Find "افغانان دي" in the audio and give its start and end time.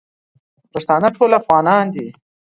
1.41-2.07